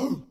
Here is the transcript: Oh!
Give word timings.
Oh! 0.02 0.29